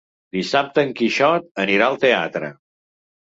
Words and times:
Dissabte 0.35 0.81
en 0.87 0.93
Quixot 1.01 1.45
anirà 1.65 1.91
al 1.91 1.99
teatre. 2.07 2.51